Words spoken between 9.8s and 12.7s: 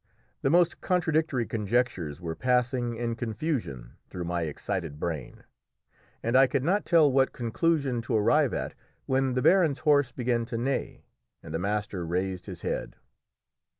horse began to neigh, and the master raised his